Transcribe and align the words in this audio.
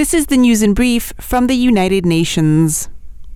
This 0.00 0.14
is 0.14 0.28
the 0.28 0.38
news 0.38 0.62
in 0.62 0.72
brief 0.72 1.12
from 1.20 1.46
the 1.46 1.54
United 1.54 2.06
Nations. 2.06 2.88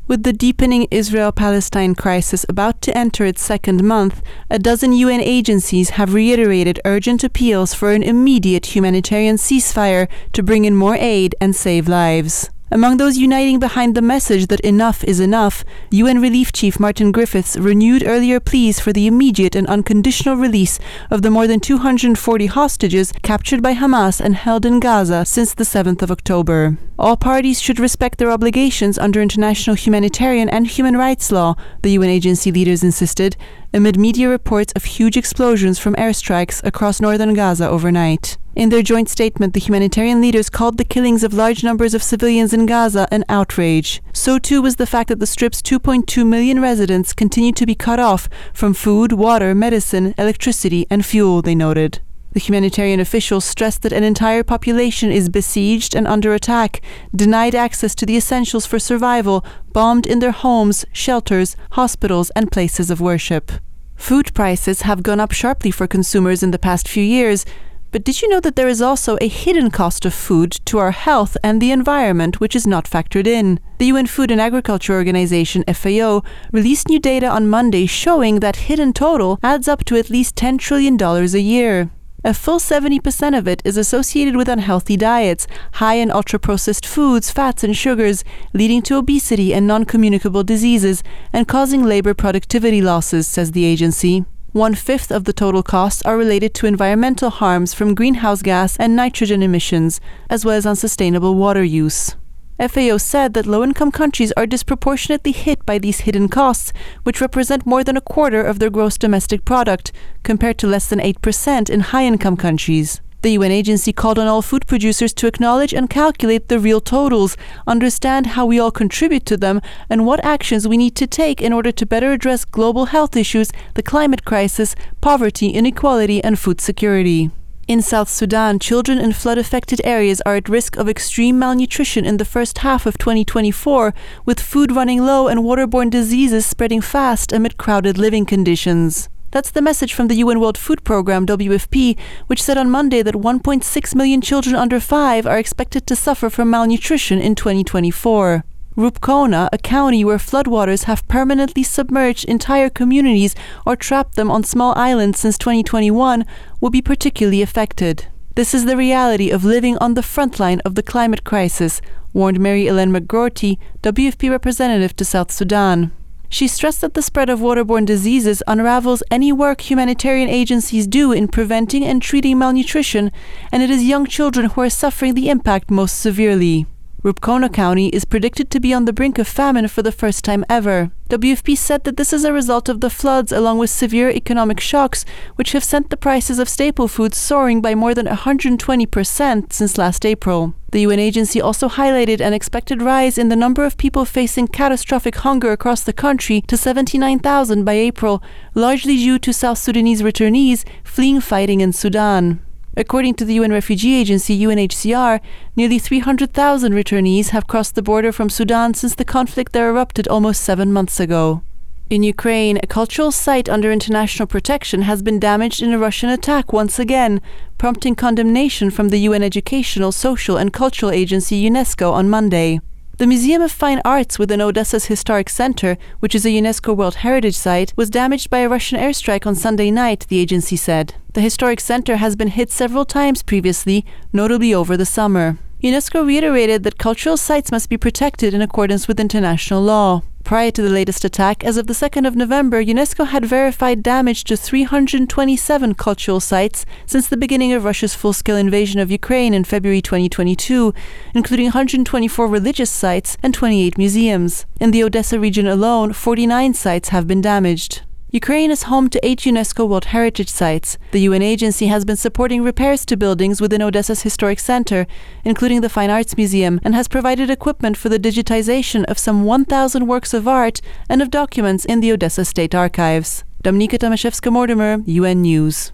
With 0.08 0.22
the 0.22 0.32
deepening 0.32 0.88
Israel 0.90 1.30
Palestine 1.30 1.94
crisis 1.94 2.46
about 2.48 2.80
to 2.80 2.96
enter 2.96 3.26
its 3.26 3.42
second 3.42 3.84
month, 3.84 4.22
a 4.48 4.58
dozen 4.58 4.94
UN 4.94 5.20
agencies 5.20 5.90
have 6.00 6.14
reiterated 6.14 6.80
urgent 6.86 7.22
appeals 7.22 7.74
for 7.74 7.92
an 7.92 8.02
immediate 8.02 8.74
humanitarian 8.74 9.36
ceasefire 9.36 10.08
to 10.32 10.42
bring 10.42 10.64
in 10.64 10.74
more 10.74 10.96
aid 10.96 11.34
and 11.38 11.54
save 11.54 11.86
lives. 11.86 12.48
Among 12.70 12.96
those 12.96 13.18
uniting 13.18 13.58
behind 13.58 13.94
the 13.94 14.02
message 14.02 14.46
that 14.46 14.60
enough 14.60 15.04
is 15.04 15.20
enough, 15.20 15.64
UN 15.90 16.20
Relief 16.20 16.50
Chief 16.50 16.80
Martin 16.80 17.12
Griffiths 17.12 17.56
renewed 17.56 18.02
earlier 18.06 18.40
pleas 18.40 18.80
for 18.80 18.92
the 18.92 19.06
immediate 19.06 19.54
and 19.54 19.66
unconditional 19.66 20.36
release 20.36 20.78
of 21.10 21.20
the 21.22 21.30
more 21.30 21.46
than 21.46 21.60
240 21.60 22.46
hostages 22.46 23.12
captured 23.22 23.62
by 23.62 23.74
Hamas 23.74 24.18
and 24.18 24.34
held 24.34 24.64
in 24.64 24.80
Gaza 24.80 25.26
since 25.26 25.52
the 25.52 25.64
7th 25.64 26.00
of 26.00 26.10
October. 26.10 26.78
All 26.96 27.16
parties 27.16 27.60
should 27.60 27.80
respect 27.80 28.18
their 28.18 28.30
obligations 28.30 28.98
under 28.98 29.20
international 29.20 29.74
humanitarian 29.74 30.48
and 30.48 30.64
human 30.64 30.96
rights 30.96 31.32
law, 31.32 31.56
the 31.82 31.90
UN 31.90 32.08
agency 32.08 32.52
leaders 32.52 32.84
insisted, 32.84 33.36
amid 33.72 33.98
media 33.98 34.28
reports 34.28 34.72
of 34.76 34.84
huge 34.84 35.16
explosions 35.16 35.76
from 35.80 35.96
airstrikes 35.96 36.62
across 36.62 37.00
northern 37.00 37.34
Gaza 37.34 37.68
overnight. 37.68 38.38
In 38.54 38.68
their 38.68 38.82
joint 38.82 39.08
statement, 39.08 39.54
the 39.54 39.60
humanitarian 39.60 40.20
leaders 40.20 40.48
called 40.48 40.78
the 40.78 40.84
killings 40.84 41.24
of 41.24 41.34
large 41.34 41.64
numbers 41.64 41.94
of 41.94 42.02
civilians 42.04 42.52
in 42.52 42.64
Gaza 42.64 43.08
an 43.10 43.24
outrage. 43.28 44.00
So 44.12 44.38
too 44.38 44.62
was 44.62 44.76
the 44.76 44.86
fact 44.86 45.08
that 45.08 45.18
the 45.18 45.26
Strip's 45.26 45.60
2.2 45.60 46.24
million 46.24 46.60
residents 46.60 47.12
continue 47.12 47.52
to 47.52 47.66
be 47.66 47.74
cut 47.74 47.98
off 47.98 48.28
from 48.52 48.72
food, 48.72 49.10
water, 49.12 49.52
medicine, 49.52 50.14
electricity, 50.16 50.86
and 50.88 51.04
fuel, 51.04 51.42
they 51.42 51.56
noted. 51.56 52.00
The 52.34 52.40
humanitarian 52.40 52.98
officials 52.98 53.44
stressed 53.44 53.82
that 53.82 53.92
an 53.92 54.02
entire 54.02 54.42
population 54.42 55.12
is 55.12 55.28
besieged 55.28 55.94
and 55.94 56.06
under 56.06 56.34
attack, 56.34 56.80
denied 57.14 57.54
access 57.54 57.94
to 57.94 58.04
the 58.04 58.16
essentials 58.16 58.66
for 58.66 58.80
survival, 58.80 59.44
bombed 59.72 60.04
in 60.04 60.18
their 60.18 60.32
homes, 60.32 60.84
shelters, 60.92 61.56
hospitals, 61.70 62.30
and 62.30 62.50
places 62.50 62.90
of 62.90 63.00
worship. 63.00 63.52
Food 63.94 64.34
prices 64.34 64.82
have 64.82 65.04
gone 65.04 65.20
up 65.20 65.30
sharply 65.30 65.70
for 65.70 65.86
consumers 65.86 66.42
in 66.42 66.50
the 66.50 66.58
past 66.58 66.88
few 66.88 67.04
years, 67.04 67.46
but 67.92 68.02
did 68.02 68.20
you 68.20 68.28
know 68.28 68.40
that 68.40 68.56
there 68.56 68.66
is 68.66 68.82
also 68.82 69.16
a 69.20 69.28
hidden 69.28 69.70
cost 69.70 70.04
of 70.04 70.12
food 70.12 70.50
to 70.64 70.78
our 70.78 70.90
health 70.90 71.36
and 71.44 71.62
the 71.62 71.70
environment 71.70 72.40
which 72.40 72.56
is 72.56 72.66
not 72.66 72.90
factored 72.90 73.28
in? 73.28 73.60
The 73.78 73.86
UN 73.86 74.08
Food 74.08 74.32
and 74.32 74.40
Agriculture 74.40 74.94
Organization, 74.94 75.62
FAO, 75.72 76.22
released 76.50 76.88
new 76.88 76.98
data 76.98 77.28
on 77.28 77.48
Monday 77.48 77.86
showing 77.86 78.40
that 78.40 78.66
hidden 78.66 78.92
total 78.92 79.38
adds 79.44 79.68
up 79.68 79.84
to 79.84 79.96
at 79.96 80.10
least 80.10 80.34
$10 80.34 80.58
trillion 80.58 81.00
a 81.00 81.38
year. 81.38 81.90
A 82.26 82.32
full 82.32 82.58
70% 82.58 83.36
of 83.36 83.46
it 83.46 83.60
is 83.66 83.76
associated 83.76 84.34
with 84.34 84.48
unhealthy 84.48 84.96
diets, 84.96 85.46
high 85.74 85.96
in 85.96 86.10
ultra 86.10 86.38
processed 86.38 86.86
foods, 86.86 87.30
fats, 87.30 87.62
and 87.62 87.76
sugars, 87.76 88.24
leading 88.54 88.80
to 88.82 88.96
obesity 88.96 89.52
and 89.52 89.66
non 89.66 89.84
communicable 89.84 90.42
diseases 90.42 91.02
and 91.34 91.46
causing 91.46 91.82
labor 91.82 92.14
productivity 92.14 92.80
losses, 92.80 93.28
says 93.28 93.52
the 93.52 93.66
agency. 93.66 94.24
One 94.52 94.74
fifth 94.74 95.10
of 95.10 95.24
the 95.24 95.34
total 95.34 95.62
costs 95.62 96.00
are 96.06 96.16
related 96.16 96.54
to 96.54 96.66
environmental 96.66 97.28
harms 97.28 97.74
from 97.74 97.94
greenhouse 97.94 98.40
gas 98.40 98.78
and 98.78 98.96
nitrogen 98.96 99.42
emissions, 99.42 100.00
as 100.30 100.46
well 100.46 100.56
as 100.56 100.64
unsustainable 100.64 101.34
water 101.34 101.62
use. 101.62 102.16
FAO 102.58 102.98
said 102.98 103.34
that 103.34 103.46
low 103.46 103.64
income 103.64 103.90
countries 103.90 104.32
are 104.36 104.46
disproportionately 104.46 105.32
hit 105.32 105.66
by 105.66 105.78
these 105.78 106.00
hidden 106.00 106.28
costs, 106.28 106.72
which 107.02 107.20
represent 107.20 107.66
more 107.66 107.82
than 107.82 107.96
a 107.96 108.00
quarter 108.00 108.42
of 108.42 108.58
their 108.58 108.70
gross 108.70 108.96
domestic 108.96 109.44
product, 109.44 109.90
compared 110.22 110.58
to 110.58 110.66
less 110.66 110.88
than 110.88 111.00
8% 111.00 111.68
in 111.68 111.80
high 111.80 112.04
income 112.04 112.36
countries. 112.36 113.00
The 113.22 113.30
UN 113.30 113.50
agency 113.50 113.92
called 113.92 114.18
on 114.18 114.26
all 114.26 114.42
food 114.42 114.66
producers 114.66 115.14
to 115.14 115.26
acknowledge 115.26 115.72
and 115.72 115.88
calculate 115.88 116.48
the 116.48 116.60
real 116.60 116.80
totals, 116.80 117.36
understand 117.66 118.26
how 118.28 118.44
we 118.44 118.60
all 118.60 118.70
contribute 118.70 119.24
to 119.26 119.36
them, 119.36 119.62
and 119.88 120.06
what 120.06 120.22
actions 120.24 120.68
we 120.68 120.76
need 120.76 120.94
to 120.96 121.06
take 121.06 121.40
in 121.40 121.52
order 121.52 121.72
to 121.72 121.86
better 121.86 122.12
address 122.12 122.44
global 122.44 122.86
health 122.86 123.16
issues, 123.16 123.50
the 123.74 123.82
climate 123.82 124.24
crisis, 124.26 124.76
poverty, 125.00 125.48
inequality, 125.48 126.22
and 126.22 126.38
food 126.38 126.60
security. 126.60 127.30
In 127.66 127.80
South 127.80 128.10
Sudan, 128.10 128.58
children 128.58 128.98
in 128.98 129.14
flood 129.14 129.38
affected 129.38 129.80
areas 129.84 130.20
are 130.26 130.36
at 130.36 130.50
risk 130.50 130.76
of 130.76 130.86
extreme 130.86 131.38
malnutrition 131.38 132.04
in 132.04 132.18
the 132.18 132.24
first 132.26 132.58
half 132.58 132.84
of 132.84 132.98
2024, 132.98 133.94
with 134.26 134.38
food 134.38 134.70
running 134.70 135.02
low 135.02 135.28
and 135.28 135.40
waterborne 135.40 135.88
diseases 135.88 136.44
spreading 136.44 136.82
fast 136.82 137.32
amid 137.32 137.56
crowded 137.56 137.96
living 137.96 138.26
conditions. 138.26 139.08
That's 139.30 139.50
the 139.50 139.62
message 139.62 139.94
from 139.94 140.08
the 140.08 140.16
UN 140.16 140.40
World 140.40 140.58
Food 140.58 140.84
Programme, 140.84 141.24
WFP, 141.24 141.98
which 142.26 142.42
said 142.42 142.58
on 142.58 142.70
Monday 142.70 143.00
that 143.00 143.14
1.6 143.14 143.94
million 143.94 144.20
children 144.20 144.54
under 144.54 144.78
5 144.78 145.26
are 145.26 145.38
expected 145.38 145.86
to 145.86 145.96
suffer 145.96 146.28
from 146.28 146.50
malnutrition 146.50 147.18
in 147.18 147.34
2024. 147.34 148.44
Rubkona, 148.76 149.48
a 149.52 149.58
county 149.58 150.04
where 150.04 150.18
floodwaters 150.18 150.84
have 150.84 151.06
permanently 151.06 151.62
submerged 151.62 152.24
entire 152.24 152.68
communities 152.68 153.36
or 153.64 153.76
trapped 153.76 154.16
them 154.16 154.32
on 154.32 154.42
small 154.42 154.76
islands 154.76 155.20
since 155.20 155.38
2021, 155.38 156.26
will 156.60 156.70
be 156.70 156.82
particularly 156.82 157.40
affected. 157.40 158.08
This 158.34 158.52
is 158.52 158.64
the 158.64 158.76
reality 158.76 159.30
of 159.30 159.44
living 159.44 159.78
on 159.78 159.94
the 159.94 160.02
front 160.02 160.40
line 160.40 160.60
of 160.64 160.74
the 160.74 160.82
climate 160.82 161.22
crisis, 161.22 161.80
warned 162.12 162.40
Mary 162.40 162.66
Ellen 162.66 162.92
McGroarty, 162.92 163.58
WFP 163.82 164.28
representative 164.28 164.96
to 164.96 165.04
South 165.04 165.30
Sudan. 165.30 165.92
She 166.28 166.48
stressed 166.48 166.80
that 166.80 166.94
the 166.94 167.02
spread 167.02 167.30
of 167.30 167.38
waterborne 167.38 167.86
diseases 167.86 168.42
unravels 168.48 169.04
any 169.08 169.32
work 169.32 169.70
humanitarian 169.70 170.28
agencies 170.28 170.88
do 170.88 171.12
in 171.12 171.28
preventing 171.28 171.84
and 171.84 172.02
treating 172.02 172.40
malnutrition, 172.40 173.12
and 173.52 173.62
it 173.62 173.70
is 173.70 173.84
young 173.84 174.04
children 174.04 174.46
who 174.46 174.62
are 174.62 174.70
suffering 174.70 175.14
the 175.14 175.28
impact 175.28 175.70
most 175.70 176.00
severely. 176.00 176.66
Rubkona 177.04 177.52
County 177.52 177.88
is 177.88 178.06
predicted 178.06 178.50
to 178.50 178.58
be 178.58 178.72
on 178.72 178.86
the 178.86 178.92
brink 178.92 179.18
of 179.18 179.28
famine 179.28 179.68
for 179.68 179.82
the 179.82 179.92
first 179.92 180.24
time 180.24 180.42
ever. 180.48 180.90
WFP 181.10 181.54
said 181.54 181.84
that 181.84 181.98
this 181.98 182.14
is 182.14 182.24
a 182.24 182.32
result 182.32 182.66
of 182.70 182.80
the 182.80 182.88
floods 182.88 183.30
along 183.30 183.58
with 183.58 183.68
severe 183.68 184.08
economic 184.08 184.58
shocks, 184.58 185.04
which 185.36 185.52
have 185.52 185.62
sent 185.62 185.90
the 185.90 185.98
prices 185.98 186.38
of 186.38 186.48
staple 186.48 186.88
foods 186.88 187.18
soaring 187.18 187.60
by 187.60 187.74
more 187.74 187.92
than 187.92 188.06
120% 188.06 189.52
since 189.52 189.76
last 189.76 190.06
April. 190.06 190.54
The 190.72 190.80
UN 190.80 190.98
agency 190.98 191.42
also 191.42 191.68
highlighted 191.68 192.22
an 192.22 192.32
expected 192.32 192.80
rise 192.80 193.18
in 193.18 193.28
the 193.28 193.36
number 193.36 193.66
of 193.66 193.76
people 193.76 194.06
facing 194.06 194.48
catastrophic 194.48 195.16
hunger 195.16 195.52
across 195.52 195.82
the 195.82 195.92
country 195.92 196.40
to 196.46 196.56
79,000 196.56 197.64
by 197.64 197.74
April, 197.74 198.22
largely 198.54 198.96
due 198.96 199.18
to 199.18 199.32
South 199.34 199.58
Sudanese 199.58 200.00
returnees 200.00 200.64
fleeing 200.84 201.20
fighting 201.20 201.60
in 201.60 201.74
Sudan. 201.74 202.40
According 202.76 203.14
to 203.14 203.24
the 203.24 203.34
UN 203.34 203.52
Refugee 203.52 203.94
Agency 203.94 204.38
UNHCR, 204.40 205.20
nearly 205.54 205.78
300,000 205.78 206.72
returnees 206.72 207.28
have 207.28 207.46
crossed 207.46 207.76
the 207.76 207.82
border 207.82 208.10
from 208.10 208.28
Sudan 208.28 208.74
since 208.74 208.96
the 208.96 209.04
conflict 209.04 209.52
there 209.52 209.70
erupted 209.70 210.08
almost 210.08 210.42
seven 210.42 210.72
months 210.72 210.98
ago. 210.98 211.42
In 211.88 212.02
Ukraine, 212.02 212.58
a 212.62 212.66
cultural 212.66 213.12
site 213.12 213.48
under 213.48 213.70
international 213.70 214.26
protection 214.26 214.82
has 214.82 215.02
been 215.02 215.20
damaged 215.20 215.62
in 215.62 215.72
a 215.72 215.78
Russian 215.78 216.08
attack 216.08 216.52
once 216.52 216.78
again, 216.78 217.20
prompting 217.58 217.94
condemnation 217.94 218.70
from 218.70 218.88
the 218.88 218.98
UN 218.98 219.22
Educational, 219.22 219.92
Social 219.92 220.36
and 220.36 220.52
Cultural 220.52 220.90
Agency 220.90 221.48
UNESCO 221.48 221.92
on 221.92 222.08
Monday. 222.08 222.60
The 222.98 223.06
Museum 223.06 223.42
of 223.42 223.52
Fine 223.52 223.82
Arts 223.84 224.18
within 224.18 224.40
Odessa's 224.40 224.86
historic 224.86 225.28
center, 225.28 225.76
which 226.00 226.14
is 226.14 226.24
a 226.24 226.30
UNESCO 226.30 226.76
World 226.76 226.96
Heritage 226.96 227.36
Site, 227.36 227.72
was 227.76 227.90
damaged 227.90 228.30
by 228.30 228.38
a 228.38 228.48
Russian 228.48 228.80
airstrike 228.80 229.26
on 229.26 229.34
Sunday 229.34 229.70
night, 229.70 230.06
the 230.08 230.18
agency 230.18 230.56
said. 230.56 230.94
The 231.14 231.20
historic 231.20 231.60
center 231.60 231.98
has 231.98 232.16
been 232.16 232.26
hit 232.26 232.50
several 232.50 232.84
times 232.84 233.22
previously, 233.22 233.86
notably 234.12 234.52
over 234.52 234.76
the 234.76 234.84
summer. 234.84 235.38
UNESCO 235.62 236.04
reiterated 236.04 236.64
that 236.64 236.76
cultural 236.76 237.16
sites 237.16 237.52
must 237.52 237.68
be 237.68 237.76
protected 237.76 238.34
in 238.34 238.42
accordance 238.42 238.88
with 238.88 238.98
international 238.98 239.62
law. 239.62 240.02
Prior 240.24 240.50
to 240.50 240.60
the 240.60 240.68
latest 240.68 241.04
attack, 241.04 241.44
as 241.44 241.56
of 241.56 241.68
the 241.68 241.72
2nd 241.72 242.04
of 242.04 242.16
November, 242.16 242.60
UNESCO 242.60 243.06
had 243.06 243.24
verified 243.26 243.80
damage 243.80 244.24
to 244.24 244.36
327 244.36 245.74
cultural 245.74 246.18
sites 246.18 246.66
since 246.84 247.06
the 247.06 247.16
beginning 247.16 247.52
of 247.52 247.64
Russia's 247.64 247.94
full 247.94 248.12
scale 248.12 248.36
invasion 248.36 248.80
of 248.80 248.90
Ukraine 248.90 249.34
in 249.34 249.44
February 249.44 249.82
2022, 249.82 250.74
including 251.14 251.46
124 251.46 252.26
religious 252.26 252.70
sites 252.70 253.16
and 253.22 253.32
28 253.32 253.78
museums. 253.78 254.46
In 254.58 254.72
the 254.72 254.82
Odessa 254.82 255.20
region 255.20 255.46
alone, 255.46 255.92
49 255.92 256.54
sites 256.54 256.88
have 256.88 257.06
been 257.06 257.20
damaged. 257.20 257.82
Ukraine 258.14 258.52
is 258.52 258.70
home 258.70 258.88
to 258.90 259.04
eight 259.04 259.22
UNESCO 259.22 259.68
World 259.68 259.86
Heritage 259.86 260.28
Sites. 260.28 260.78
The 260.92 261.00
UN 261.00 261.20
agency 261.20 261.66
has 261.66 261.84
been 261.84 261.96
supporting 261.96 262.44
repairs 262.44 262.86
to 262.86 262.96
buildings 262.96 263.40
within 263.40 263.60
Odessa's 263.60 264.02
historic 264.02 264.38
center, 264.38 264.86
including 265.24 265.62
the 265.62 265.68
Fine 265.68 265.90
Arts 265.90 266.16
Museum, 266.16 266.60
and 266.62 266.76
has 266.76 266.86
provided 266.86 267.28
equipment 267.28 267.76
for 267.76 267.88
the 267.88 267.98
digitization 267.98 268.84
of 268.84 269.00
some 269.00 269.24
1,000 269.24 269.88
works 269.88 270.14
of 270.14 270.28
art 270.28 270.60
and 270.88 271.02
of 271.02 271.10
documents 271.10 271.64
in 271.64 271.80
the 271.80 271.90
Odessa 271.90 272.24
State 272.24 272.54
Archives. 272.54 273.24
Dominika 273.42 273.78
Tomaszewska 273.78 274.30
Mortimer, 274.30 274.78
UN 274.86 275.22
News. 275.22 275.72